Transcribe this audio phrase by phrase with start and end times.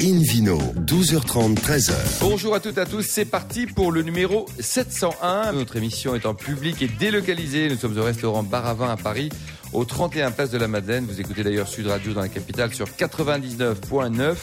[0.00, 1.92] Invino, 12h30, 13h.
[2.20, 5.52] Bonjour à toutes et à tous, c'est parti pour le numéro 701.
[5.52, 7.68] Notre émission est en public et délocalisée.
[7.68, 9.30] Nous sommes au restaurant Baravin à Paris
[9.72, 11.04] au 31 Place de la Madeleine.
[11.04, 14.36] Vous écoutez d'ailleurs Sud Radio dans la capitale sur 99.9.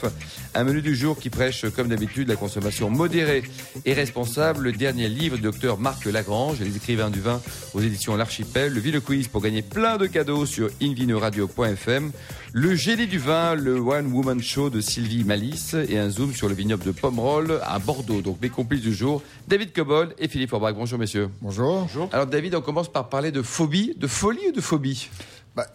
[0.54, 3.44] Un menu du jour qui prêche, comme d'habitude, la consommation modérée
[3.86, 4.64] et responsable.
[4.64, 7.42] Le dernier livre du docteur Marc Lagrange les écrivains du vin
[7.74, 8.74] aux éditions L'Archipel.
[8.74, 9.02] Le Ville
[9.32, 12.12] pour gagner plein de cadeaux sur invinoradio.fm.
[12.58, 16.48] Le génie du vin, le One Woman Show de Sylvie Malice et un zoom sur
[16.48, 18.22] le vignoble de Pomerol à Bordeaux.
[18.22, 20.74] Donc mes complices du jour, David Cobold et Philippe Forbach.
[20.74, 21.28] Bonjour messieurs.
[21.42, 21.82] Bonjour.
[21.82, 22.10] Bonjour.
[22.14, 25.10] Alors David, on commence par parler de phobie, de folie ou de phobie?
[25.54, 25.68] Bah,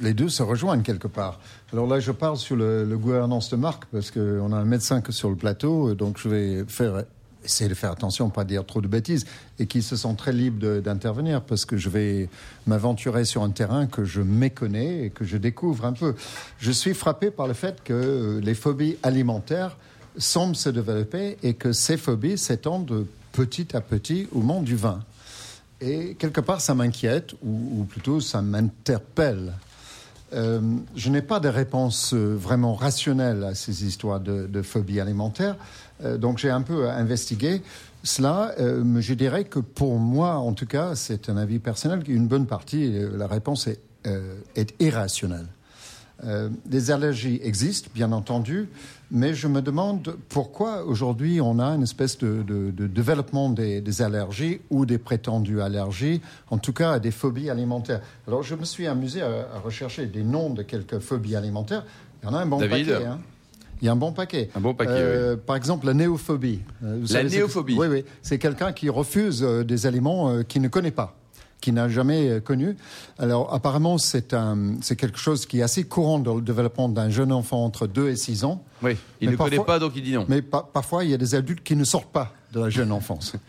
[0.00, 1.38] les deux se rejoignent quelque part.
[1.70, 5.28] Alors là, je parle sur le, gouvernance de marque parce qu'on a un médecin sur
[5.28, 7.04] le plateau, donc je vais faire
[7.44, 9.26] essayer de faire attention, pas dire trop de bêtises,
[9.58, 12.28] et qui se sent très libre d'intervenir parce que je vais
[12.66, 16.14] m'aventurer sur un terrain que je méconnais et que je découvre un peu.
[16.58, 19.76] Je suis frappé par le fait que les phobies alimentaires
[20.18, 25.00] semblent se développer et que ces phobies s'étendent petit à petit au monde du vin.
[25.80, 29.54] Et quelque part, ça m'inquiète, ou, plutôt ça m'interpelle.
[30.32, 30.60] Euh,
[30.94, 35.56] je n'ai pas de réponse euh, vraiment rationnelle à ces histoires de, de phobie alimentaire,
[35.56, 35.58] euh,
[36.18, 37.62] donc j'ai un peu investigué
[38.02, 38.54] cela.
[38.58, 42.92] je dirais que pour moi, en tout cas, c'est un avis personnel, une bonne partie,
[43.14, 43.80] la réponse est,
[44.56, 45.46] est irrationnelle.
[46.70, 48.68] les allergies existent, bien entendu,
[49.10, 54.86] mais je me demande pourquoi aujourd'hui on a une espèce de, développement des, allergies ou
[54.86, 56.20] des prétendues allergies,
[56.50, 58.00] en tout cas des phobies alimentaires.
[58.26, 61.84] Alors je me suis amusé à, rechercher des noms de quelques phobies alimentaires.
[62.22, 63.04] Il y en a un bon paquet.
[63.04, 63.18] Hein.
[63.80, 64.50] Il y a un bon paquet.
[64.54, 66.60] Un bon paquet, euh, Par exemple, la néophobie.
[66.84, 68.04] Euh, la néophobie Oui, oui.
[68.22, 71.16] C'est quelqu'un qui refuse euh, des aliments qu'il ne connaît pas
[71.60, 72.74] qui n'a jamais connu.
[73.18, 74.34] Alors apparemment, c'est
[74.80, 78.08] c'est quelque chose qui est assez courant dans le développement d'un jeune enfant entre 2
[78.08, 78.64] et 6 ans.
[78.82, 80.24] Oui, il ne connaît pas, donc il dit non.
[80.26, 83.34] Mais parfois, il y a des adultes qui ne sortent pas de la jeune enfance.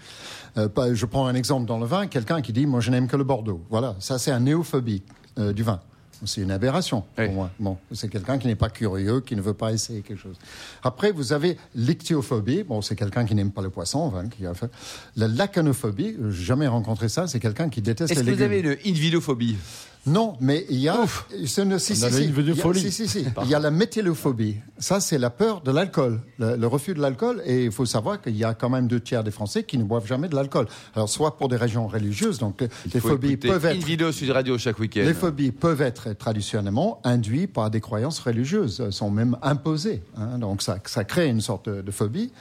[0.57, 3.15] Euh, je prends un exemple dans le vin, quelqu'un qui dit, moi je n'aime que
[3.15, 3.61] le Bordeaux.
[3.69, 5.03] Voilà, ça c'est un néophobie
[5.39, 5.79] euh, du vin.
[6.25, 7.51] C'est une aberration pour moi.
[7.59, 10.35] Bon, c'est quelqu'un qui n'est pas curieux, qui ne veut pas essayer quelque chose.
[10.83, 12.63] Après, vous avez l'ictiophobie.
[12.63, 13.99] Bon, c'est quelqu'un qui n'aime pas le poisson.
[13.99, 14.69] Enfin, qui a fait.
[15.15, 17.27] La lacanophobie, j'ai jamais rencontré ça.
[17.27, 18.33] C'est quelqu'un qui déteste les légumes.
[18.33, 19.57] Est-ce que vous avez une invilophobie
[20.07, 21.05] non, mais il y a.
[21.45, 24.57] Ce ne, si, si, si, si, si, Il y a la méthylophobie.
[24.79, 27.43] Ça, c'est la peur de l'alcool, le, refus de l'alcool.
[27.45, 29.83] Et il faut savoir qu'il y a quand même deux tiers des Français qui ne
[29.83, 30.67] boivent jamais de l'alcool.
[30.95, 33.75] Alors, soit pour des régions religieuses, donc les phobies peuvent être.
[33.75, 35.01] Une vidéo sur radio chaque week-end.
[35.01, 40.01] Les phobies peuvent être traditionnellement induites par des croyances religieuses, sont même imposées.
[40.17, 42.31] Hein, donc, ça, ça crée une sorte de, phobie.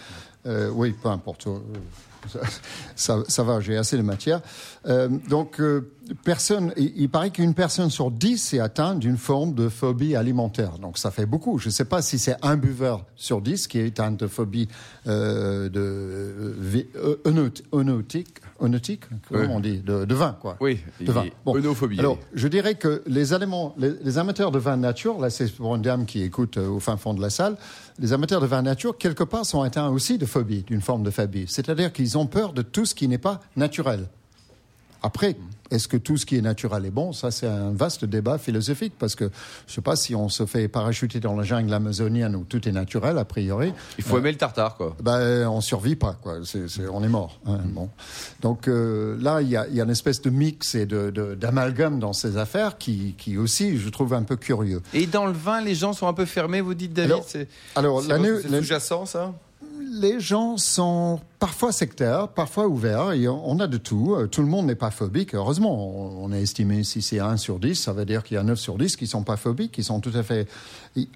[0.47, 1.47] Euh, oui, peu importe.
[2.97, 4.41] Ça, ça, va, j'ai assez de matière.
[4.87, 9.69] Euh, donc, euh, personne, il, paraît qu'une personne sur dix est atteinte d'une forme de
[9.69, 10.79] phobie alimentaire.
[10.79, 11.59] Donc ça fait beaucoup.
[11.59, 14.69] Je ne sais pas si c'est un buveur sur dix qui est atteint de phobie
[15.07, 16.87] euh, de
[17.73, 20.57] onotique, onotique, comment on dit, de, vin, quoi.
[20.61, 21.27] Oui, de vin.
[21.45, 21.55] Bon.
[21.99, 25.83] Alors, je dirais que les aliments, les, amateurs de vin nature, là c'est pour une
[25.83, 27.57] dame qui écoute euh, au fin fond de la salle,
[27.99, 31.11] les amateurs de vin nature, quelque part, sont atteints aussi de phobie, d'une forme de
[31.11, 31.47] phobie.
[31.49, 34.07] C'est-à-dire qu'ils ont peur de tout ce qui n'est pas naturel.
[35.03, 35.37] Après,
[35.71, 37.13] est-ce que tout ce qui est naturel est bon?
[37.13, 40.47] Ça, c'est un vaste débat philosophique parce que je ne sais pas si on se
[40.47, 43.73] fait parachuter dans la jungle amazonienne où tout est naturel, a priori.
[43.99, 44.97] Il faut aimer le tartare, quoi.
[45.03, 46.39] Ben, on survit pas, quoi.
[46.93, 47.41] on est mort.
[47.47, 47.89] Hein, bon.
[48.41, 52.79] Donc euh, là, il y a, une espèce de mix et d'amalgame dans ces affaires
[52.79, 54.83] qui, aussi, je trouve, un peu curieux.
[54.95, 57.11] Et dans le vin, les gens sont un peu fermés, vous dites, David?
[57.75, 59.33] Alors, alors c'est sous-jacent, ça?
[59.91, 64.15] Les gens sont parfois sectaires, parfois ouverts, et on a de tout.
[64.15, 66.23] Euh, tout le monde n'est pas phobique, heureusement.
[66.23, 68.59] On est estimé, si c'est 1 sur 10, ça veut dire qu'il y a 9
[68.59, 70.49] sur 10 qui sont pas phobiques, qui sont tout à fait...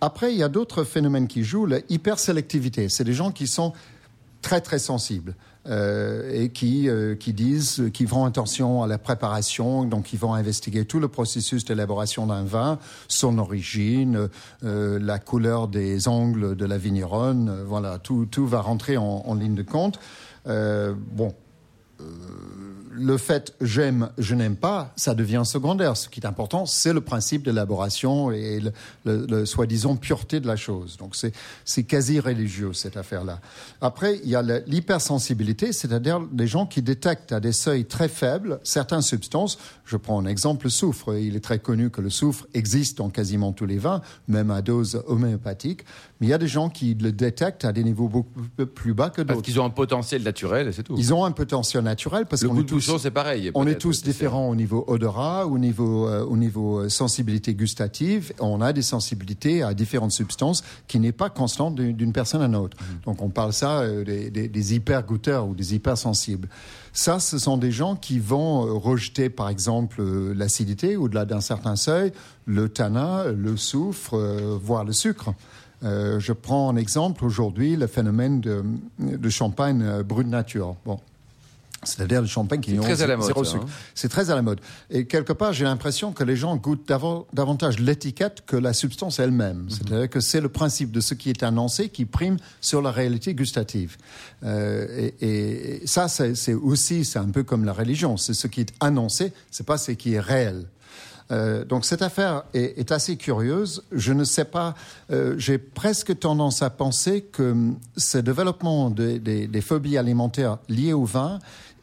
[0.01, 2.89] Après, il y a d'autres phénomènes qui jouent, la hypersélectivité.
[2.89, 3.73] C'est des gens qui sont
[4.45, 5.35] très très sensibles
[5.67, 9.85] euh, et qui euh, qui disent qui font attention à la préparation.
[9.87, 12.79] Donc ils vont investiguer tout le processus d'élaboration d'un vin
[13.09, 14.29] son origine
[14.63, 19.35] euh, la couleur des angles de la vigneronne voilà tout tout va rentrer en, en
[19.35, 19.99] ligne de compte.
[20.47, 21.33] Bon
[22.97, 25.97] le fait j'aime, je n'aime pas, ça devient secondaire.
[25.97, 28.61] Ce qui est important, c'est le principe d'élaboration et
[29.05, 30.97] le, soi-disant pureté de la chose.
[30.97, 31.17] Donc
[31.65, 33.41] c'est quasi religieux cette affaire-là.
[33.81, 38.61] Après, il y a l'hypersensibilité, c'est-à-dire des gens qui détectent à des seuils très faibles
[38.63, 39.59] certaines substances.
[39.85, 41.17] Je prends un exemple, le soufre.
[41.17, 44.63] Il est très connu que le soufre existe dans quasiment tous les vins, même à
[44.63, 45.85] dose homéopathique.
[46.25, 48.41] Mais il y a des gens qui le détectent à des niveaux beaucoup
[48.75, 49.35] plus bas que d'autres.
[49.35, 50.95] Parce qu'ils ont un potentiel naturel, c'est tout.
[50.97, 53.51] Ils ont un potentiel naturel parce qu'on est tous c'est pareil.
[53.55, 58.33] On est tous différents au niveau odorat, au niveau, euh, au niveau euh, sensibilité gustative.
[58.41, 62.79] On a des sensibilités à différentes substances qui n'est pas constante d'une personne à l'autre.
[63.05, 66.49] Donc on parle ça euh, des, des, des hypergoûteurs ou des hypersensibles.
[66.95, 70.01] Ça, ce sont des gens qui vont rejeter, par exemple,
[70.33, 72.13] l'acidité au-delà d'un certain seuil,
[72.47, 75.35] le tanin, le soufre, euh, voire le sucre.
[75.85, 78.65] Euh, je prends en exemple aujourd'hui le phénomène de,
[78.99, 80.77] de champagne euh, brut nature.
[80.87, 80.99] Bon.
[81.87, 83.61] C'est-à-dire le champagne qui C'est ont très à la mode, hein.
[83.95, 84.59] C'est très à la mode.
[84.91, 89.19] Et quelque part, j'ai l'impression que les gens goûtent dav- davantage l'étiquette que la substance
[89.19, 89.67] elle-même.
[89.69, 93.35] C'est-à-dire que c'est le principe de ce qui est annoncé qui prime sur la réalité
[93.35, 93.99] gustative.
[94.45, 98.17] Euh, et, et ça, c'est c'est aussi, c'est un peu comme la religion.
[98.17, 100.65] C'est ce qui est annoncé, c'est pas ce qui est réel.
[101.33, 103.83] Euh, donc cette affaire est, assez curieuse.
[103.93, 104.75] Je ne sais pas.
[105.11, 110.59] euh, J'ai presque tendance à penser que hum, ce développement de- des- des phobies alimentaires
[110.69, 111.39] liées au vin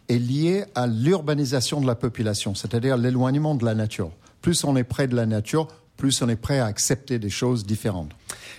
[0.09, 4.11] est lié à l'urbanisation de la population, c'est-à-dire l'éloignement de la nature.
[4.41, 5.67] Plus on est près de la nature,
[5.97, 8.11] plus on est prêt à accepter des choses différentes.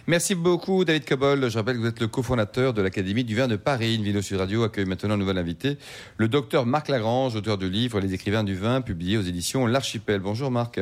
[0.08, 1.48] Merci beaucoup, David Cabol.
[1.48, 3.94] Je rappelle que vous êtes le cofondateur de l'Académie du vin de Paris.
[3.94, 5.78] Une vidéo Sud Radio accueille maintenant un nouvel invité,
[6.16, 10.18] le docteur Marc Lagrange, auteur du livre Les écrivains du vin, publié aux éditions L'Archipel.
[10.18, 10.80] Bonjour Marc.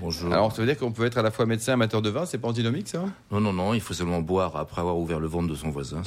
[0.00, 0.32] Bonjour.
[0.32, 2.26] Alors, ça veut dire qu'on peut être à la fois médecin et amateur de vin,
[2.26, 5.28] c'est pas antinomique ça non, non, non, il faut seulement boire après avoir ouvert le
[5.28, 6.02] ventre de son voisin.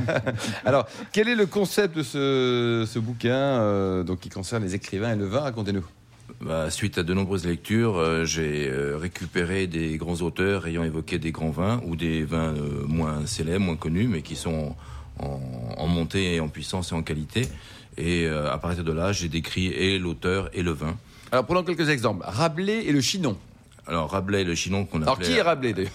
[0.66, 5.12] Alors, quel est le concept de ce, ce bouquin euh, donc, qui concerne les écrivains
[5.14, 5.40] et le vin?
[5.40, 5.84] Racontez-nous.
[6.40, 11.18] Bah, suite à de nombreuses lectures, euh, j'ai euh, récupéré des grands auteurs ayant évoqué
[11.18, 14.74] des grands vins ou des vins euh, moins célèbres, moins connus, mais qui sont
[15.18, 15.38] en,
[15.76, 17.46] en montée et en puissance et en qualité.
[17.98, 20.96] Et euh, à partir de là, j'ai décrit et l'auteur et le vin.
[21.30, 22.24] Alors, prenons quelques exemples.
[22.26, 23.36] Rabelais et le Chinon.
[23.86, 25.26] Alors Rabelais, le chinon qu'on Alors, appelait...
[25.26, 25.90] qui est Rabelais d'ailleurs?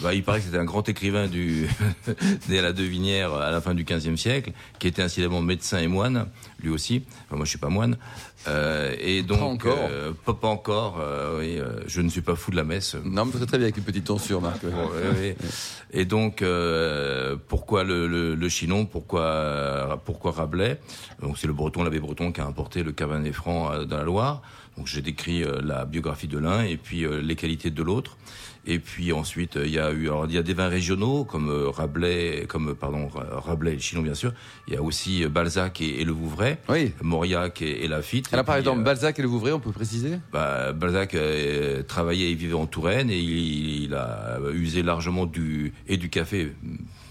[0.00, 1.68] Bah, il paraît que c'était un grand écrivain du
[2.08, 6.28] à la Devinière à la fin du XVe siècle, qui était incidemment médecin et moine,
[6.66, 7.02] lui aussi.
[7.26, 7.96] Enfin, moi, je suis pas moine.
[8.48, 9.78] Euh, et donc, encore.
[9.90, 10.98] euh, pas, encore.
[11.00, 12.94] euh, oui, euh, je ne suis pas fou de la messe.
[13.04, 14.64] Non, mais très très bien avec une petite tonsure, Marc.
[14.64, 15.36] Bon, ouais, ouais.
[15.92, 16.44] Et donc,
[17.48, 18.86] pourquoi le, le, le chinon?
[18.86, 20.78] Pourquoi pourquoi Rabelais?
[21.22, 24.42] Donc, c'est le Breton, l'abbé Breton, qui a importé le Cabernet Franc dans la Loire.
[24.76, 28.16] Donc, j'ai décrit la biographie de l'un et puis les qualités de l'autre.
[28.68, 31.24] Et puis ensuite, euh, il y a eu, alors, il y a des vins régionaux
[31.24, 34.32] comme euh, Rabelais, comme euh, pardon Ra- Rabelais et Chinon bien sûr.
[34.66, 36.92] Il y a aussi Balzac et, et le Vouvray, Oui.
[37.00, 38.28] Mauriac et, et Lafitte.
[38.32, 40.18] Alors, par exemple, euh, Balzac et le Vouvray, on peut préciser?
[40.32, 45.72] Bah, Balzac euh, travaillait et vivait en Touraine et il, il a usé largement du
[45.86, 46.52] et du café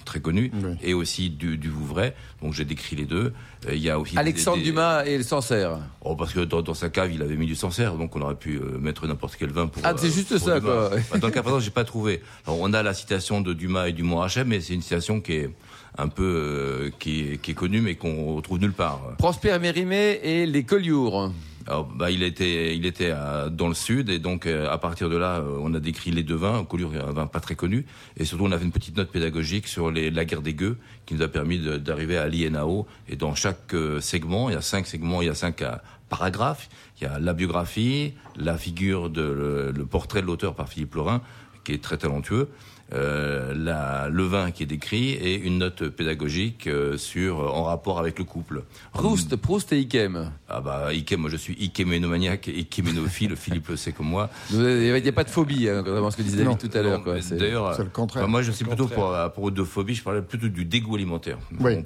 [0.06, 0.72] très connu Oui.
[0.82, 2.14] et aussi du, du Vouvray.
[2.42, 3.34] Donc j'ai décrit les deux.
[3.68, 5.80] Euh, Il y a aussi Alexandre des- des- Dumas et le Sancerre.
[6.02, 8.36] Oh, parce que dans, dans sa cave il avait mis du Sancerre, donc on aurait
[8.36, 9.82] pu euh, mettre n'importe quel vin pour.
[9.86, 10.90] Ah, c'est juste pour ça, Dumas.
[10.90, 10.98] quoi.
[11.12, 12.22] Bah, dans le cas présent, j'ai pas trouvé.
[12.46, 15.34] Alors on a la citation de Dumas et du Montrachet, mais c'est une citation qui
[15.34, 15.50] est
[15.98, 19.02] un peu euh, qui, est, qui est connue mais qu'on retrouve nulle part.
[19.18, 21.32] Prosper Mérimée et les Collioures.
[21.68, 25.18] Bah, il était, il était à- dans le sud et donc euh, à partir de
[25.18, 26.64] là, euh, on a décrit les deux vins.
[26.64, 27.86] Collioure est un vin pas très connu
[28.18, 30.78] et surtout on avait une petite note pédagogique sur les, la guerre des gueux
[31.08, 32.86] qui nous a permis d'arriver à l'INAO.
[33.10, 35.76] Et dans chaque euh, segment, il y a cinq segments, il y a cinq euh,
[36.08, 36.70] paragraphes.
[37.02, 40.94] Il y a la biographie, la figure de le, le portrait de l'auteur par Philippe
[40.94, 41.22] Laurin
[41.64, 42.50] qui est très talentueux.
[42.94, 47.98] Euh, la, le vin qui est décrit et une note pédagogique euh, sur en rapport
[47.98, 48.64] avec le couple.
[48.94, 49.40] Proust, hum.
[49.40, 50.32] Proust et Ikem.
[50.48, 54.30] Ah bah Ikem, moi je suis Ikeménomaniaque, Ikeménophile, Philippe le sait comme moi.
[54.52, 57.04] Il n'y a pas de phobie, hein, vraiment ce que disait David tout à l'heure.
[57.32, 58.28] D'ailleurs, le contraire.
[58.28, 61.40] Moi je suis plutôt pour, pour de phobie, je parlais plutôt du dégoût alimentaire.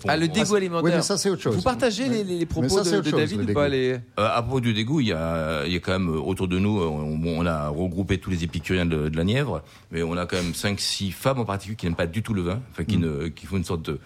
[0.08, 1.04] Ah le dégoût alimentaire.
[1.04, 1.56] Ça c'est autre chose.
[1.56, 3.94] Vous partagez les, propos de, David ou pas les...
[3.94, 6.60] euh, À propos du dégoût, il y, a, y a quand même euh, autour de
[6.60, 10.54] nous, on, a regroupé tous les épicuriens de, la Nièvre, mais on a quand même
[10.54, 13.32] 5 si femmes en particulier qui n'aiment pas du tout le vin, enfin qui, mm.
[13.46, 14.00] font une sorte de,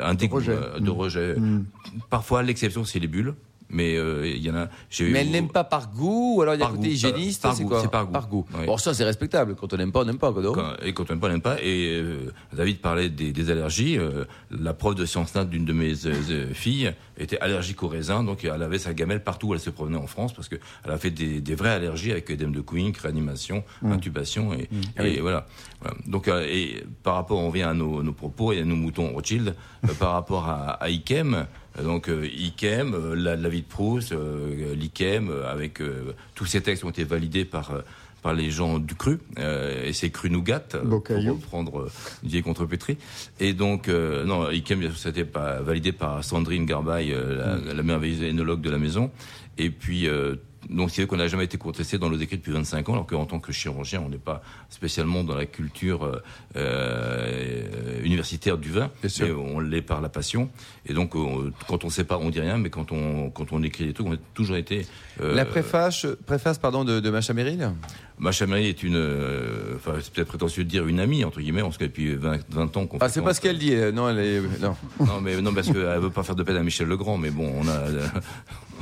[0.00, 0.94] un dégoût, euh, de mm.
[0.94, 1.34] rejet.
[1.36, 1.66] Mm.
[2.10, 3.34] Parfois, l'exception, c'est les bulles
[3.72, 4.68] mais euh, il y en a.
[4.90, 6.88] j'ai eu- Mais elle n'aime pas par goût, ou alors il y a Par côté
[6.88, 6.92] goût.
[6.94, 8.44] hygiéniste, par c'est goût, quoi c'est par goût.
[8.58, 8.66] Oui.
[8.66, 9.54] Bon, ça c'est respectable.
[9.56, 10.32] Quand on n'aime pas, on n'aime pas.
[10.32, 11.56] Quoi, Quand- et quand on n'aime pas, on n'aime pas.
[11.62, 13.98] Et euh, David parlait des, des allergies.
[13.98, 17.88] euh, la prof de sciences nat d'une de mes euh, euh, filles était allergique au
[17.88, 20.56] raisin, donc elle avait sa gamelle partout où elle se promenait en France parce que
[20.84, 24.68] elle a fait des, des vraies allergies avec œdème de Quink, réanimation, intubation et,
[25.04, 25.46] et voilà.
[25.80, 25.96] Voilà.
[26.06, 29.12] Donc euh, et par rapport, on vient à nos, nos propos et à nos moutons
[29.12, 31.46] Rothschild euh, par rapport à, à Ikem.
[31.78, 36.14] Euh, Donc euh, Ikem, euh, la, la vie de Proust, euh, l'Ikem, euh, avec euh,
[36.34, 37.80] tous ces textes ont été validés par euh,
[38.22, 41.34] par les gens du cru euh, et c'est cru nougat euh, Bocaillou.
[41.34, 41.90] pour reprendre euh,
[42.22, 42.96] une vieille contrepétrie
[43.40, 48.22] et donc euh, non Ikem n'était pas validé par Sandrine Garbaille euh, la, la merveilleuse
[48.22, 49.10] énologue de la maison
[49.58, 50.36] et puis euh,
[50.70, 53.24] donc c'est qu'on n'a jamais été contesté dans nos écrits depuis 25 ans, alors qu'en
[53.24, 56.22] tant que chirurgien, on n'est pas spécialement dans la culture euh,
[56.56, 60.50] euh, universitaire du vin, mais on l'est par la passion.
[60.86, 61.12] Et donc,
[61.68, 63.92] quand on ne sait pas, on dit rien, mais quand on, quand on écrit des
[63.92, 64.86] trucs, on a toujours été...
[65.20, 67.70] la préface, préface pardon, de, de Macha Merrill
[68.18, 68.96] Macha Merrill est une...
[69.74, 72.76] Enfin, c'est peut-être prétentieux de dire une amie, entre guillemets, on se depuis 20, 20
[72.76, 72.88] ans.
[73.00, 74.40] ah, c'est pas ce qu'elle dit, non, elle est...
[74.60, 74.76] Non.
[75.00, 77.52] non, mais non, parce qu'elle veut pas faire de peine à Michel Legrand, mais bon,
[77.56, 77.80] on a...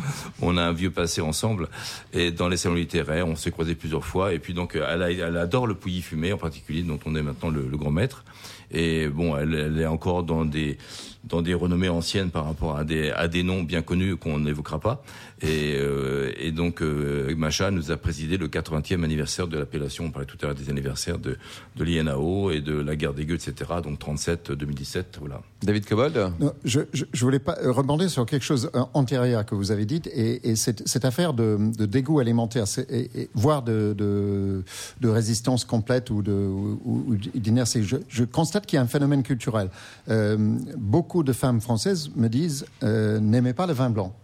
[0.43, 1.69] on a un vieux passé ensemble.
[2.13, 4.33] Et dans les salons littéraires, on s'est croisés plusieurs fois.
[4.33, 7.77] Et puis donc elle, adore le pouilly fumé en particulier dont on est maintenant le
[7.77, 8.25] grand maître
[8.71, 10.79] et bon, elle, elle, est encore dans des
[11.25, 14.81] dans des renommées anciennes par rapport à des à des noms bien connus qu'on n'évoquera
[14.81, 15.03] pas.
[15.43, 20.05] Et, euh, et donc euh, Macha nous a présidé le 80e anniversaire de l'appellation.
[20.05, 21.37] On parlait tout à l'heure des anniversaires de
[21.77, 23.55] de l'INAO et de la guerre des gueux, etc.
[23.83, 25.43] Donc 37, 2017, voilà.
[25.63, 26.33] David Cobold?
[26.65, 29.85] Je, je, je voulais pas euh, rebondir sur quelque chose euh, antérieur que vous avez
[29.87, 34.63] dit et, et cette, cette affaire de, de dégoût alimentaire, et, et, voire de, de,
[35.01, 37.83] de résistance complète ou de ou, ou d'inertie.
[37.83, 39.71] Je, je constate qu'il y a un phénomène culturel.
[40.09, 40.37] Euh,
[40.77, 44.15] beaucoup de femmes françaises me disent euh, n'aimez pas le vin blanc.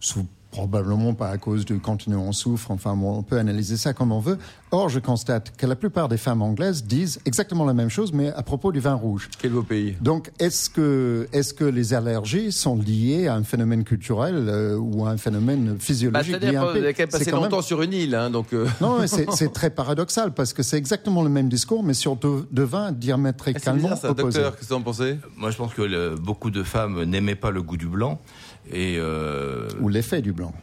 [0.00, 3.94] Sous probablement pas à cause du contenu en soufre, enfin bon, on peut analyser ça
[3.94, 4.38] comme on veut.
[4.70, 8.30] Or, je constate que la plupart des femmes anglaises disent exactement la même chose, mais
[8.32, 9.28] à propos du vin rouge.
[9.38, 9.96] Quel beau pays.
[10.00, 15.06] Donc, est-ce que, est-ce que les allergies sont liées à un phénomène culturel euh, ou
[15.06, 17.62] à un phénomène physiologique bah, C'est-à-dire qu'on a passé longtemps même...
[17.62, 18.52] sur une île, hein, donc...
[18.52, 18.66] Euh...
[18.80, 22.62] Non, c'est très paradoxal, parce que c'est exactement le même discours, mais sur deux, deux
[22.62, 24.40] vins diamétralement ah, opposés.
[24.40, 25.18] Docteur, qu'est-ce que vous en pensez?
[25.36, 28.20] Moi, je pense que le, beaucoup de femmes n'aimaient pas le goût du blanc.
[28.70, 30.54] Et euh, Ou l'effet du blanc.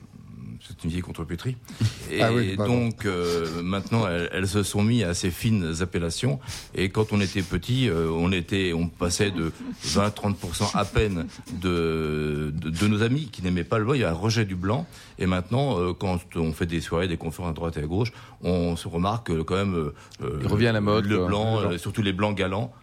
[0.69, 1.55] C'est une vieille contrepétrie.
[2.11, 6.39] Et ah oui, donc euh, maintenant, elles, elles, se sont mis à ces fines appellations.
[6.75, 9.51] Et quand on était petit, euh, on était, on passait de
[9.85, 11.27] 20-30% à peine
[11.61, 13.93] de, de, de, nos amis qui n'aimaient pas le blanc.
[13.93, 14.85] Il y a un rejet du blanc.
[15.17, 18.11] Et maintenant, euh, quand on fait des soirées, des conférences à droite et à gauche,
[18.41, 19.91] on se remarque quand même.
[20.21, 21.05] Il revient à la mode.
[21.05, 22.73] Le blanc, surtout les blancs galants.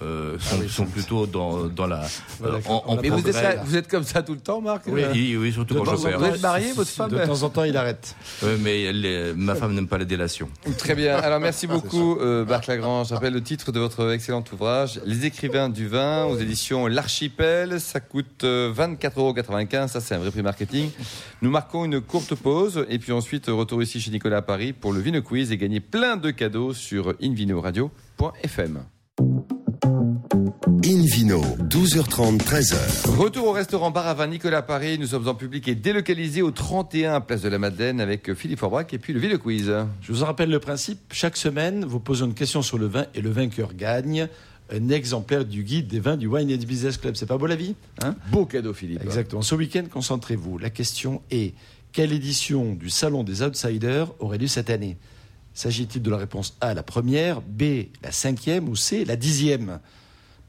[0.00, 2.02] Euh, sont, ah oui, sont plutôt dans, dans la.
[2.42, 4.84] Euh, en, en mais vous êtes, là, vous êtes, comme ça tout le temps, Marc
[4.86, 6.18] Oui, oui, oui surtout quand je perds.
[6.18, 8.16] Vous êtes marié, votre femme De temps en temps, il arrête.
[8.42, 10.48] Oui, mais les, ma femme n'aime pas la délation.
[10.78, 11.16] Très bien.
[11.16, 13.10] Alors, merci beaucoup, euh, Marc Lagrange.
[13.10, 17.78] Je rappelle le titre de votre excellent ouvrage Les écrivains du vin, aux éditions L'Archipel.
[17.78, 19.88] Ça coûte 24,95 euros.
[19.88, 20.90] Ça, c'est un vrai prix marketing.
[21.42, 22.86] Nous marquons une courte pause.
[22.88, 25.80] Et puis ensuite, retour ici chez Nicolas à Paris pour le Vino Quiz et gagner
[25.80, 28.82] plein de cadeaux sur invinoradio.fm.
[30.84, 33.16] Invino, 12h30, 13h.
[33.16, 34.98] Retour au restaurant Bar à Vin Nicolas Paris.
[34.98, 38.92] Nous sommes en public et délocalisés au 31 Place de la Madeleine avec Philippe Forbrac
[38.92, 39.72] et puis le Ville Quiz.
[40.00, 40.98] Je vous rappelle le principe.
[41.12, 44.28] Chaque semaine, vous posez une question sur le vin et le vainqueur gagne
[44.72, 47.14] un exemplaire du guide des vins du Wine and Business Club.
[47.14, 48.16] C'est pas beau la vie hein?
[48.32, 49.04] Beau cadeau, Philippe.
[49.04, 49.42] Exactement.
[49.42, 50.58] Ce week-end, concentrez-vous.
[50.58, 51.54] La question est
[51.92, 54.96] quelle édition du Salon des Outsiders aurait lieu cette année?
[55.54, 59.78] S'agit-il de la réponse A, la première, B, la cinquième ou C, la dixième?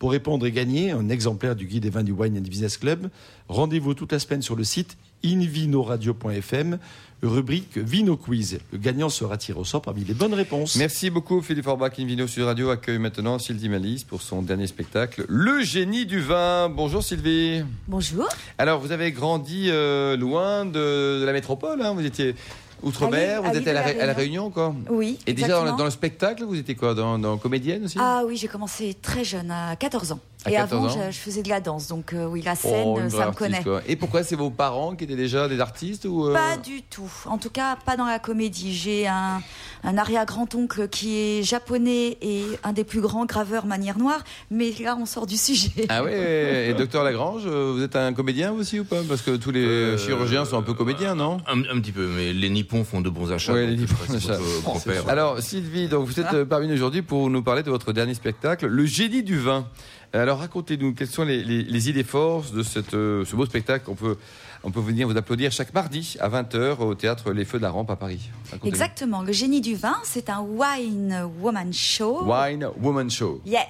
[0.03, 3.09] Pour répondre et gagner un exemplaire du guide des vins du Wine and Business Club,
[3.47, 6.77] rendez-vous toute la semaine sur le site invinoradio.fm,
[7.21, 8.59] rubrique Vino Quiz.
[8.73, 10.75] Le gagnant sera tiré au sort parmi les bonnes réponses.
[10.75, 11.93] Merci beaucoup Philippe Orbach.
[11.97, 16.67] Invino sur Radio accueille maintenant Sylvie Malice pour son dernier spectacle, Le génie du vin.
[16.67, 17.63] Bonjour Sylvie.
[17.87, 18.27] Bonjour.
[18.57, 22.35] Alors vous avez grandi euh, loin de, de, la métropole, hein vous étiez
[22.83, 25.17] Outre-mer, vous étiez à, la, la, Réunion, quoi Oui.
[25.25, 27.97] Et déjà dans, dans, le spectacle, vous étiez quoi dans, dans comédienne aussi?
[27.99, 30.19] Ah oui, j'ai commencé très jeune, à 14 ans.
[30.45, 32.97] À et avant, je, je, faisais de la danse, donc euh, oui, la scène, oh,
[33.09, 33.63] ça me artiste, connaît.
[33.63, 33.81] Quoi.
[33.87, 36.33] Et pourquoi c'est vos parents qui étaient déjà des artistes ou euh...
[36.33, 37.11] Pas du tout.
[37.25, 38.73] En tout cas, pas dans la comédie.
[38.73, 39.41] J'ai un,
[39.83, 44.97] un arrière-grand-oncle qui est japonais et un des plus grands graveurs manière noire, mais là,
[44.99, 45.87] on sort du sujet.
[45.89, 49.01] Ah oui Et docteur Lagrange, euh, vous êtes un comédien aussi ou pas?
[49.07, 51.37] Parce que tous les euh, chirurgiens sont un peu comédiens, non?
[51.47, 53.53] Un, un, petit peu, mais les Nippons font de bons achats.
[53.53, 56.45] Oui, les Nippons font de Alors, Sylvie, donc vous êtes ah.
[56.49, 59.67] parmi nous aujourd'hui pour nous parler de votre dernier spectacle, Le génie du vin.
[60.13, 63.85] Alors racontez-nous, quelles sont les, les, les idées forces de cette, euh, ce beau spectacle
[63.85, 64.17] qu'on peut,
[64.63, 67.71] on peut venir vous applaudir chaque mardi à 20h au théâtre Les Feux de la
[67.71, 68.29] Rampe à Paris.
[68.63, 72.23] Exactement, le génie du vin, c'est un wine woman show.
[72.25, 73.41] Wine woman show.
[73.45, 73.65] Yes.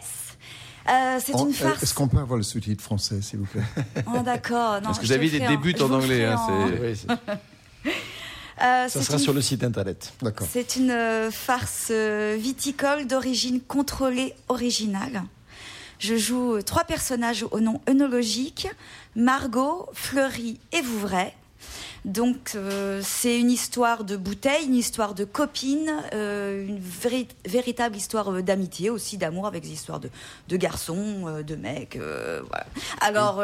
[0.90, 1.82] Euh, c'est une farce.
[1.82, 3.64] Est-ce qu'on peut avoir le sous-titre français, s'il vous plaît?
[4.06, 4.82] Oh d'accord.
[4.84, 6.26] Parce que avez des débuts en, anglais.
[6.26, 7.16] Hein, en...
[8.62, 9.24] Euh, ça sera une...
[9.24, 10.14] sur le site internet.
[10.22, 10.48] D'accord.
[10.50, 15.24] C'est une euh, farce euh, viticole d'origine contrôlée originale.
[16.04, 18.68] Je joue trois personnages au nom œnologique
[19.16, 21.32] Margot, Fleury et Vouvray.
[22.04, 27.96] Donc euh, c'est une histoire de bouteille, une histoire de copine, euh, une véri véritable
[27.96, 30.10] histoire euh, d'amitié aussi, d'amour avec des histoires de,
[30.50, 31.98] de garçons, euh, de mecs.
[31.98, 32.66] voilà.
[33.00, 33.42] Alors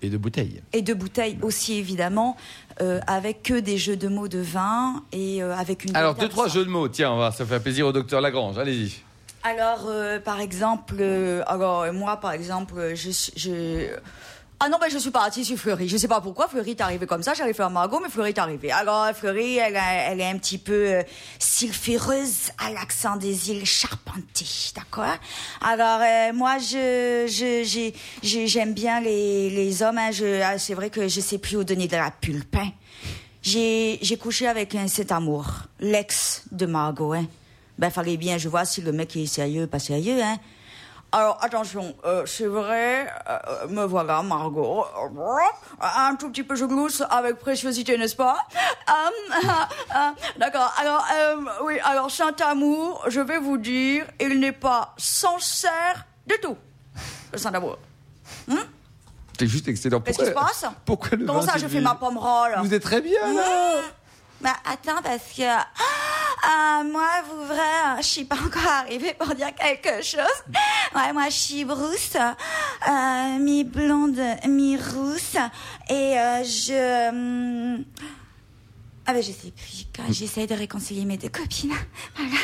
[0.00, 0.62] Et de bouteilles.
[0.72, 2.38] Et de bouteilles aussi, évidemment,
[2.80, 5.94] euh, avec que des jeux de mots de vin et euh, avec une.
[5.94, 6.88] Alors, deux, trois jeux de mots.
[6.88, 8.58] Tiens, on va, ça fait plaisir au docteur Lagrange.
[8.58, 9.03] Allez-y.
[9.46, 13.94] Alors, euh, par exemple, euh, alors euh, moi, par exemple, euh, je, je
[14.58, 15.86] ah non, ben je suis partie sur Fleury.
[15.88, 17.34] Je sais pas pourquoi Fleury est arrivé comme ça.
[17.34, 18.72] J'allais faire Margot, mais Fleury est arrivé.
[18.72, 21.02] Alors Fleury, elle, elle est un petit peu euh,
[21.38, 25.18] sulfureuse à l'accent des îles Charpentier, d'accord?
[25.60, 29.98] Alors euh, moi, je, je, j'ai- j'ai- j'aime bien les, les hommes.
[29.98, 30.10] hein.
[30.42, 32.56] Ah, c'est vrai que je sais plus où donner de la pulpe.
[32.56, 32.70] hein.
[33.42, 35.46] J'ai, j'ai couché avec un cet amour,
[35.80, 37.12] l'ex de Margot.
[37.12, 37.26] Hein.
[37.78, 40.22] Ben fallait bien, je vois si le mec est sérieux, pas sérieux.
[40.22, 40.36] Hein.
[41.14, 44.84] Alors attention, euh, c'est vrai, euh, me voilà Margot,
[45.80, 48.36] un tout petit peu je glousse avec préciosité, n'est-ce pas?
[48.88, 49.38] Euh,
[49.94, 49.98] euh,
[50.38, 50.74] D'accord.
[50.76, 56.34] Alors euh, oui, alors Saint Amour, je vais vous dire, il n'est pas sincère du
[56.42, 56.56] tout,
[57.36, 57.78] Saint Amour.
[59.38, 60.00] C'est juste excellent.
[60.00, 60.64] Qu'est-ce qui se passe?
[60.84, 63.82] Pourquoi le Comment vin, ça, je fais ma pomme roll Vous êtes très bien, là
[64.44, 69.54] Bah attends parce que ah, moi vous vrai je suis pas encore arrivée pour dire
[69.54, 70.20] quelque chose.
[70.94, 75.36] Ouais moi je suis Bruce, euh, mi blonde mi rousse
[75.88, 77.84] et euh, je hum,
[79.06, 81.72] ah ben je sais plus quand j'essaie de réconcilier mes deux copines.
[82.14, 82.36] Voilà.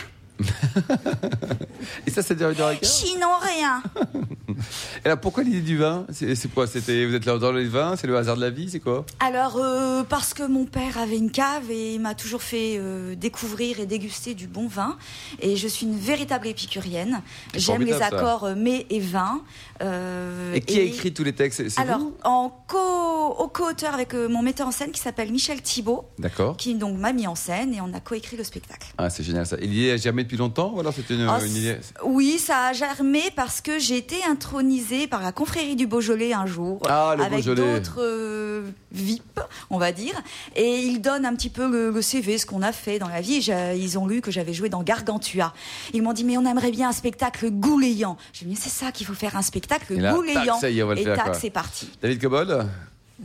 [2.06, 3.82] Et ça, c'est de de regard Sinon rien.
[5.02, 6.06] Et alors, pourquoi l'idée du vin?
[6.12, 6.66] C'est quoi?
[6.66, 9.06] C'était Vous êtes là dans les vins C'est le hasard de la vie C'est quoi?
[9.20, 13.14] Alors, euh, parce que mon père avait une cave et il m'a toujours fait euh,
[13.14, 14.96] découvrir et déguster du bon vin.
[15.40, 17.22] Et je suis une véritable épicurienne.
[17.54, 18.06] J'aime les formidable, ça.
[18.18, 19.40] accords euh, mets et vin.
[19.82, 21.62] Euh, Et qui a écrit tous les textes?
[21.78, 22.14] Alors, vous?
[22.24, 26.56] En co- au co-auteur avec mon metteur en scène qui s'appelle Michel Thibault, D'accord.
[26.58, 28.88] qui donc m'a mis en scène et on a coécrit le spectacle.
[28.98, 29.56] Ah, c'est génial ça.
[29.62, 31.76] Il y a jamais depuis longtemps ou alors c'était une, Ah, une idée?
[32.04, 36.46] Oui, ça a germé parce que j'ai été intronisée par la confrérie du Beaujolais un
[36.46, 37.80] jour, Ah, le avec Beaujolais.
[37.80, 40.14] d'autres euh, VIP, on va dire,
[40.56, 43.20] et ils donnent un petit peu le, le CV, ce qu'on a fait dans la
[43.20, 43.48] vie.
[43.76, 45.52] Ils ont lu que j'avais joué dans Gargantua.
[45.94, 48.16] Ils m'ont dit mais on aimerait bien un spectacle gouléant.
[48.32, 50.44] J'ai dit mais c'est ça qu'il faut faire un spectacle Et là, gouléant.
[50.44, 51.34] tac, ça y est, on va le et faire, tac, quoi.
[51.34, 51.88] c'est parti.
[52.02, 52.66] David Cobol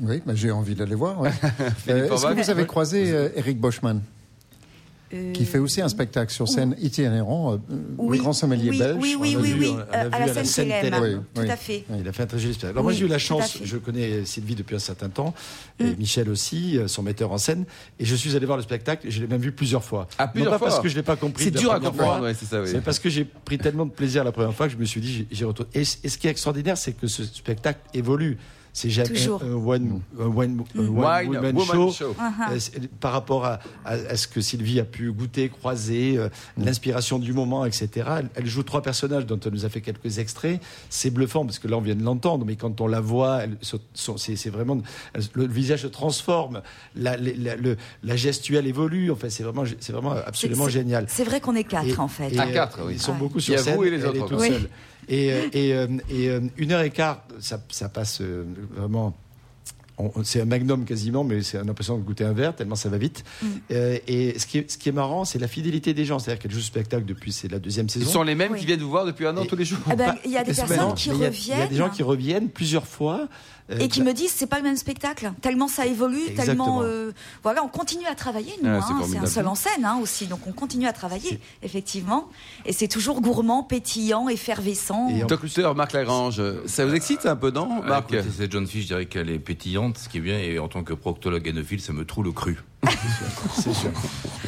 [0.01, 1.19] Oui, bah, j'ai envie d'aller voir.
[1.21, 1.31] ouais.
[1.89, 4.01] Euh, Est-ce que vous avez croisé euh, Eric Boschman
[5.33, 7.57] qui fait aussi un spectacle sur scène itinérant, euh,
[7.97, 10.33] oui, le grand sommelier oui, belge Oui, oui, oui, vu, oui, l'a euh, à la
[10.33, 11.01] scène Seine-Télém.
[11.03, 11.49] Oui, Tout oui.
[11.49, 11.85] à fait.
[11.99, 12.71] Il a fait un très joli spectacle.
[12.73, 15.33] Alors moi j'ai eu la chance, je connais Sylvie depuis un certain temps,
[15.79, 15.95] et Mm.
[15.99, 17.65] Michel aussi, euh, son metteur en scène,
[17.99, 20.07] et je suis allé voir le spectacle, et je l'ai même vu plusieurs fois.
[20.17, 20.67] Ah, plusieurs non pas fois.
[20.69, 21.43] parce que je l'ai pas compris.
[21.45, 22.67] C'est dur à comprendre, fois, ouais, c'est ça, oui.
[22.69, 25.01] C'est parce que j'ai pris tellement de plaisir la première fois que je me suis
[25.01, 25.69] dit, j'ai- retourné.
[25.75, 28.37] Et, et ce qui est extraordinaire, c'est que ce spectacle évolue.
[28.77, 29.41] C'est jamais Toujours.
[29.41, 31.91] un one, one, one Wine woman Woman show.
[31.93, 32.11] Show.
[32.19, 32.51] Uh-huh.
[32.51, 32.59] Euh,
[32.99, 37.31] par rapport à, à- à ce que Sylvie a pu goûter, croiser, euh, l'inspiration du
[37.31, 37.89] moment, etc.
[38.19, 40.59] Elle, elle joue trois personnages dont elle nous a fait quelques extraits.
[40.89, 43.57] C'est bluffant parce que là on vient de l'entendre, mais quand on la voit, elle
[43.61, 44.81] c'est c'est vraiment
[45.13, 46.61] elle- le visage se transforme,
[46.97, 49.09] la, la- la- le- la gestuelle évolue.
[49.09, 51.05] Enfin, c'est vraiment, c'est vraiment absolument C'est- c'est- génial.
[51.07, 52.33] C'est vrai qu'on est quatre Et- en fait.
[52.33, 52.95] et, À euh, quatre, oui.
[52.95, 53.19] Ils sont Ouais.
[53.19, 53.75] beaucoup Il y sur a scène.
[53.77, 54.39] vous et les elle autres, est toute.
[54.41, 54.47] Oui.
[54.49, 54.69] seule.
[55.09, 58.21] Et, euh, et, euh, et, euh, une heure et quart, ça, ça passe
[58.75, 59.15] vraiment.
[60.23, 62.97] C'est un magnum quasiment, mais c'est une impression de goûter un verre, tellement ça va
[62.97, 63.23] vite.
[63.41, 63.47] Mm.
[63.71, 66.19] Euh, et ce qui, est, ce qui est marrant, c'est la fidélité des gens.
[66.19, 68.11] C'est-à-dire qu'elle joue ce spectacle depuis c'est la deuxième Ce saison.
[68.11, 68.59] sont les mêmes Oui.
[68.59, 70.37] qui viennent vous voir depuis un an Et- tous les jours Eh ben, il y
[70.37, 71.33] a des personnes qui il y reviennent.
[71.57, 73.29] Il y a des gens qui reviennent plusieurs fois.
[73.71, 75.31] Euh, Et qui me disent c'est pas le même spectacle.
[75.41, 76.65] Tellement ça évolue, Exactement.
[76.65, 77.11] tellement euh,
[77.43, 78.69] voilà, on continue à travailler nous.
[78.69, 82.29] Ah, hein, c'est un seul en scène hein, aussi, donc on continue à travailler effectivement.
[82.65, 85.09] Et c'est toujours gourmand, pétillant, effervescent.
[85.09, 88.83] Et Docteur Marc Lagrange, ça vous excite un peu, non Marc écoutez, cette jeune fille,
[88.83, 91.81] je dirais qu'elle est pétillante, ce qui est bien, et en tant que proctologue anophile,
[91.81, 92.57] ça me trouve le cru.
[93.55, 93.91] C'est sûr.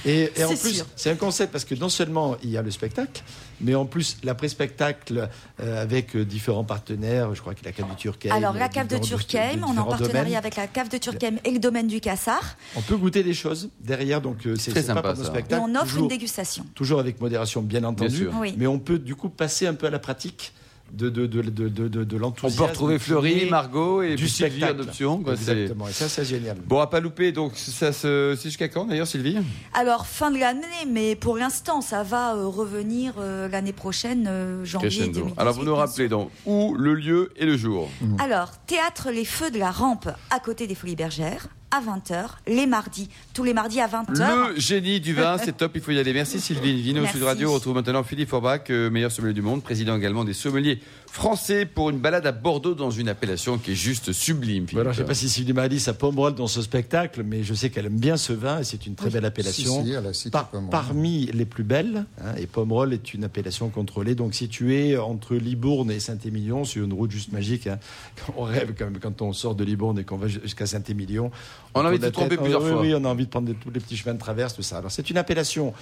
[0.06, 2.72] Et, et en plus, c'est un concept parce que non seulement il y a le
[2.72, 3.22] spectacle,
[3.62, 7.34] mais en plus l'après-spectacle euh, avec euh, différents partenaires.
[7.36, 8.32] Je crois qu'il y a la cave de Turckheim.
[8.32, 10.36] Alors la a cave de Turckheim, on est en partenariat domaines.
[10.36, 13.70] avec la cave de Turckheim et le domaine du Cassard, On peut goûter des choses
[13.80, 15.30] derrière, donc euh, c'est Très pas sympa, pour nos ça.
[15.30, 15.64] et spectacles.
[15.66, 16.66] on offre toujours, une dégustation.
[16.76, 18.16] toujours avec modération, bien entendu.
[18.18, 18.34] sûr.
[18.40, 18.54] Oui.
[18.58, 20.54] Mais on peut du coup passer un peu à la pratique
[20.92, 24.24] de, de, de, de, de, de, de On peut retrouver Fleury, et Margot et du
[24.24, 24.90] puis Sylvie spectacle.
[25.36, 26.58] C'est- Exactement, et ça c'est génial.
[26.66, 28.36] Bon, à pas louper, donc ça se...
[28.38, 29.38] c'est jusqu'à quand d'ailleurs, Sylvie?
[29.74, 34.64] Alors fin de l'année, mais pour l'instant ça va euh, revenir euh, l'année prochaine, euh,
[34.66, 35.12] janvier Crescendo.
[35.20, 35.40] 2018.
[35.40, 37.90] Alors vous nous rappelez donc où, le lieu et le jour.
[38.20, 41.48] Alors, théâtre Les Feux de la Rampe, à côté des Folies Bergères.
[41.72, 44.54] À 20h, les mardis, tous les mardis à 20h.
[44.54, 46.14] Le génie du vin, c'est top, il faut y aller.
[46.14, 46.82] Merci Sylvie.
[46.82, 47.06] Vino.
[47.08, 50.34] Sud Radio, on retrouve maintenant Philippe Forbach, euh, meilleur sommelier du monde, président également des
[50.34, 54.66] sommeliers français pour une balade à Bordeaux dans une appellation qui est juste sublime.
[54.74, 57.44] Alors, je ne sais pas si Sylvie m'a dit sa pomerol dans ce spectacle, mais
[57.44, 59.82] je sais qu'elle aime bien ce vin et c'est une très belle appellation.
[59.82, 63.24] Si, si, elle a cité Par- parmi les plus belles, hein, et Pomerol est une
[63.24, 67.68] appellation contrôlée, donc située entre Libourne et Saint-Émilion, sur une route juste magique.
[67.68, 67.80] hein.
[68.38, 71.32] On rêve quand, même quand on sort de Libourne et qu'on va jusqu'à Saint-Émilion.
[71.74, 72.82] On a envie de se la tromper plusieurs fois.
[72.82, 74.78] Oui, on a envie de prendre tous les petits chemins de traverse, tout ça.
[74.80, 75.74] Alors c'est une appellation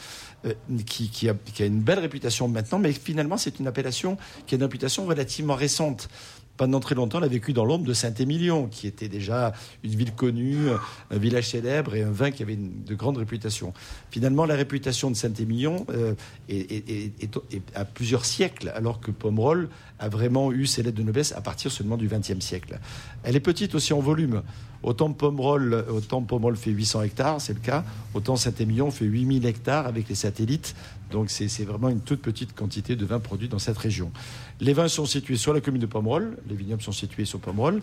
[0.46, 0.54] euh,
[0.86, 4.56] qui, qui a, qui a une belle réputation maintenant, mais finalement c'est une appellation qui
[4.56, 6.10] a une réputation relativement récente.
[6.58, 9.52] Pendant très longtemps, elle a vécu dans l'ombre de Saint-Émilion, qui était déjà
[9.84, 10.70] une ville connue,
[11.12, 13.74] un village célèbre et un vin qui avait une, de grande réputation.
[14.10, 16.14] Finalement, la réputation de Saint-Émilion euh,
[16.48, 17.38] est,
[17.76, 19.68] à plusieurs siècles, alors que Pomerol
[20.00, 22.80] a vraiment eu ses lettres de noblesse à partir seulement du XXe siècle.
[23.24, 24.42] Elle est petite aussi en volume.
[24.82, 29.88] Autant Pomerol, autant Pomerol fait 800 hectares, c'est le cas, autant Saint-Émilion fait 8000 hectares
[29.88, 30.74] avec les satellites.
[31.16, 34.12] Donc c'est vraiment une toute petite quantité de vins produits dans cette région.
[34.60, 37.82] Les vins sont situés sur la commune de Pomerol, les vignobles sont situés sur Pomerol,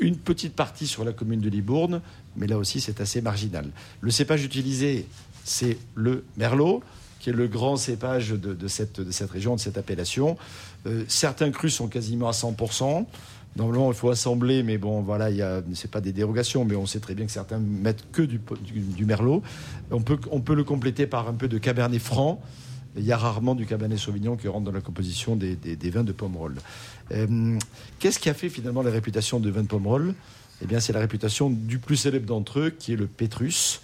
[0.00, 2.00] une petite partie sur la commune de Libourne,
[2.36, 3.66] mais là aussi c'est assez marginal.
[4.00, 5.06] Le cépage utilisé,
[5.44, 6.82] c'est le Merlot,
[7.20, 8.98] qui est le grand cépage de, cette,
[9.30, 10.36] région, de cette appellation.
[10.86, 13.06] Euh, certains crus sont quasiment à 100%.
[13.54, 16.98] Normalement, il faut assembler, mais bon, voilà, a, c'est pas des dérogations, mais on sait
[16.98, 18.40] très bien que certains mettent que du,
[19.04, 19.40] merlot.
[19.92, 22.42] On peut le compléter par un peu de cabernet franc.
[22.96, 25.56] Il y a rarement du cabernet sauvignon qui rentre dans la composition des,
[25.90, 26.56] vins de Pomerol.
[27.12, 27.58] Euh,
[27.98, 30.14] Qu'est-ce qui a fait finalement la réputation de vin de Pomerol?
[30.62, 33.80] Eh bien, c'est la réputation du plus célèbre d'entre eux, qui est le Pétrus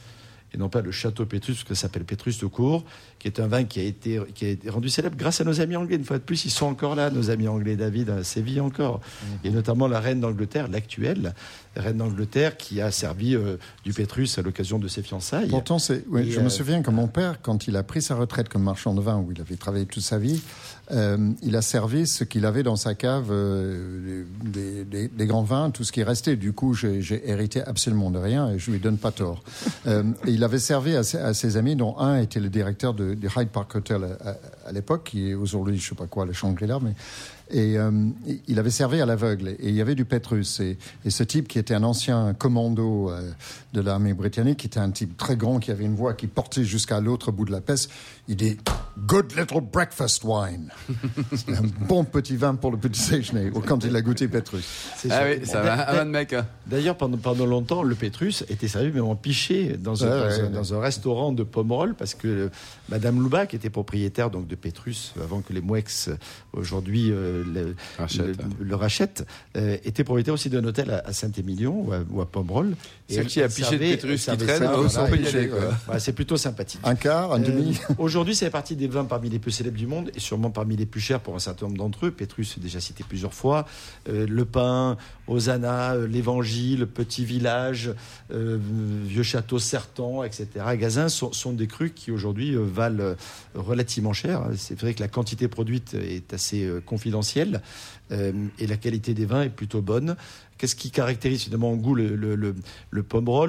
[0.53, 2.85] et non pas le château Pétrus, que ça s'appelle Pétrus de Cour,
[3.19, 5.61] qui est un vin qui a, été, qui a été rendu célèbre grâce à nos
[5.61, 5.97] amis anglais.
[5.97, 9.01] Une fois de plus, ils sont encore là, nos amis anglais, David, à Séville encore.
[9.45, 11.35] Et notamment la reine d'Angleterre, l'actuelle
[11.79, 15.49] reine d'Angleterre, qui a servi euh, du Pétrus à l'occasion de ses fiançailles.
[15.49, 18.03] Pourtant, c'est, oui, Et, je euh, me souviens que mon père, quand il a pris
[18.03, 20.43] sa retraite comme marchand de vin, où il avait travaillé toute sa vie,
[20.91, 25.43] euh, il a servi ce qu'il avait dans sa cave, euh, des, des- des grands
[25.43, 26.37] vins, tout ce qui restait.
[26.37, 29.43] Du coup, j'ai, hérité absolument de rien et je lui donne pas tort.
[29.87, 33.75] Euh, il avait servi à ses, amis, dont un était le directeur du Hyde Park
[33.75, 34.37] Hotel à, à-
[34.69, 36.95] à l'époque, qui est aujourd'hui, je sais pas quoi, le Shangri-La, mais
[37.51, 37.91] et euh,
[38.47, 39.49] il avait servi à l'aveugle.
[39.59, 40.61] Et il y avait du Pétrus.
[40.61, 43.31] Et, et ce type qui était un ancien commando euh,
[43.73, 46.65] de l'armée britannique, qui était un type très grand, qui avait une voix qui portait
[46.65, 47.91] jusqu'à l'autre bout de la peste,
[48.29, 48.57] il dit
[49.07, 50.71] Good little breakfast wine.
[51.35, 54.65] C'est un bon petit vin pour le petit déjeuner, ou quand il a goûté Pétrus.
[54.97, 56.33] C'est Ah oui, ça va, un vin de mec.
[56.33, 56.47] hein.
[56.67, 60.27] D'ailleurs, pendant, pendant longtemps, le Pétrus était servi même en piché dans, un, Ouais, dans
[60.27, 60.51] ouais, un- ouais.
[60.51, 62.49] dans un restaurant de Pomerol, parce que euh,
[62.89, 66.11] Madame Louba, qui était propriétaire donc de Pétrus avant que les Mouex
[66.53, 67.75] aujourd'hui euh, le,
[68.61, 72.27] le rachètent, euh, était propriétaire aussi d'un hôtel à, à Saint-Émilion ou à, ou à
[72.27, 72.75] Pomerol.
[73.11, 75.07] C'est elle- qui a piché de Pétrus qui traîne, ça,
[75.49, 76.81] voilà, voilà, c'est plutôt sympathique.
[76.85, 79.87] Un quart, un Euh, demi Aujourd'hui, c'est partie des vins parmi les plus célèbres du
[79.87, 82.11] monde et sûrement parmi les plus chers pour un certain nombre d'entre eux.
[82.11, 83.67] Pétrus est déjà cité plusieurs fois.
[84.11, 87.91] Euh, le pain, Hosanna, euh, l'Évangile, Petit Village,
[88.31, 88.59] euh,
[89.07, 90.47] Vieux Château Sertan, etc.
[90.79, 93.15] Gazin sont, sont des crus qui aujourd'hui euh, valent euh,
[93.55, 94.43] relativement cher.
[94.57, 97.63] C'est vrai que la quantité produite est assez euh, confidentielle
[98.13, 100.17] euh, et la qualité des vins est plutôt bonne.
[100.59, 102.55] Qu'est-ce qui caractérise finalement en goût le, le, le,
[102.91, 103.05] le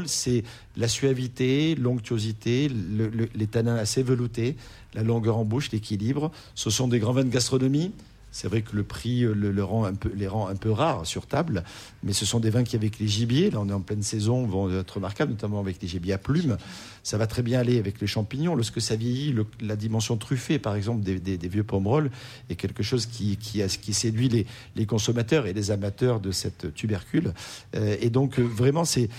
[0.06, 0.44] C'est
[0.78, 4.56] la suavité, l'onctuosité, le- le- les tanins assez veloutés,
[4.94, 6.32] la longueur en bouche, l'équilibre.
[6.56, 7.92] Ce sont des grands vins de gastronomie.
[8.32, 10.72] C'est vrai que le prix euh, le, le rend un peu, les rend un peu
[10.72, 11.64] rares sur table,
[12.04, 14.46] mais ce sont des vins qui, avec les gibiers, là on est en pleine saison,
[14.46, 16.58] vont être remarquables, notamment avec les gibiers à plumes.
[17.02, 18.56] Ça va très bien aller avec les champignons.
[18.56, 22.12] Lorsque ça vieillit, le- la dimension truffée, par exemple, des, des- des vieux pomerol
[22.50, 26.32] est quelque chose qui, qui, a- qui séduit les, les consommateurs et les amateurs de
[26.32, 27.34] cette tubercule.
[27.76, 29.10] Euh, et donc, euh, vraiment, c'est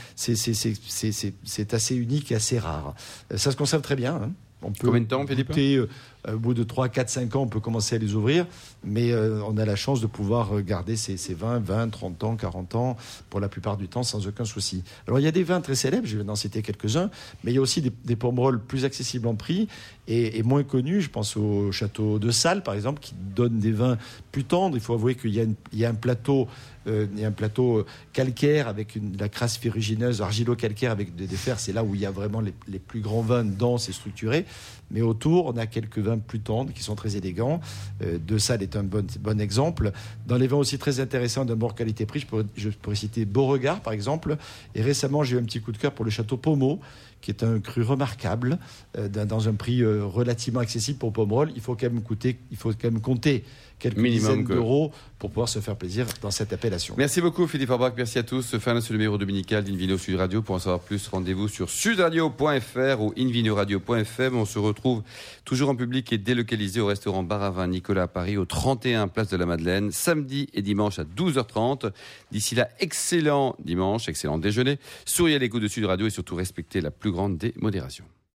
[1.72, 2.94] assez unique et assez rare.
[3.34, 4.14] Ça se conserve très bien.
[4.16, 4.30] hein.
[4.62, 5.46] On peut Combien de temps, Philippe?
[5.48, 5.80] goûter,
[6.28, 8.46] au bout de 3, 4, 5 ans, on peut commencer à les ouvrir,
[8.84, 12.24] mais euh, on a la chance de pouvoir euh, garder ces, ces 20, 20, 30
[12.24, 12.96] ans, 40 ans,
[13.30, 14.82] pour la plupart du temps, sans aucun souci.
[15.06, 17.10] Alors, il y a des vins très célèbres, je vais en citer quelques-uns,
[17.44, 19.68] mais il y a aussi des, des pomerols plus accessibles en prix
[20.10, 21.02] et, moins connus.
[21.02, 23.98] Je pense au château de Salles, par exemple, qui donne des vins
[24.32, 24.76] plus tendres.
[24.76, 26.48] Il faut avouer qu'il y, a un plateau.
[26.86, 31.14] euh, il y a un plateau euh, calcaire avec une, la crasse ferrugineuse, argilo-calcaire avec
[31.14, 31.36] des, des.
[31.36, 34.44] C'est là où il y a vraiment les, les plus grands vins denses et structurés.
[34.90, 37.60] Mais autour, on a quelques vins plus tendres qui sont très élégants.
[38.02, 39.92] Euh, de Salles est un bon, exemple.
[40.26, 43.92] Dans les vins aussi très intéressants d'un bord qualité-prix, je je pourrais citer Beauregard, par
[43.92, 44.36] exemple.
[44.74, 46.80] Et récemment, j'ai eu un petit coup de cœur pour le château Pommeau,
[47.20, 48.58] qui est un cru remarquable,
[48.96, 51.50] euh, dans, un prix euh, relativement accessible pour Pomerol.
[51.54, 53.44] Il faut quand même coûter, il faut quand même compter
[53.78, 56.94] quelques Minimum dizaines que- d'euros pour pouvoir se faire plaisir dans cette appellation.
[56.96, 58.56] Merci beaucoup Philippe Orbach, merci à tous.
[58.58, 60.40] Fin de ce numéro dominical d'Invino Sud Radio.
[60.40, 64.36] Pour en savoir plus, rendez-vous sur sudradio.fr ou invinoradio.fm.
[64.36, 65.02] On se retrouve
[65.44, 69.08] toujours en public et délocalisé au restaurant Bar à Vin Nicolas à Paris, au 31
[69.08, 71.90] Place de la Madeleine, samedi et dimanche à 12h30.
[72.32, 74.78] D'ici là, excellent dimanche, excellent déjeuner.
[75.04, 77.52] Souriez à l'écoute de Sud Radio et surtout respectez la grande des.